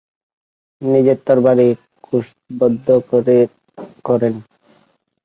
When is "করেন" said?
3.07-3.43